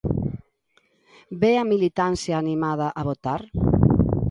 [1.43, 3.41] Ve a militancia animada a votar?